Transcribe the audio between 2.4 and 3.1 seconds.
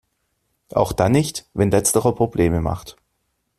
macht.